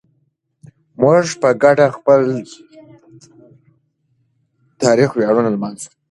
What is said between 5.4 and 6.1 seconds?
لمانځو.